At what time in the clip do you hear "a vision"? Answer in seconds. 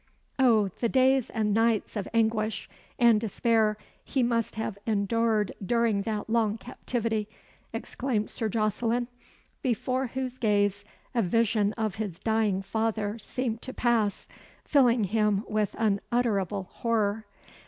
11.13-11.73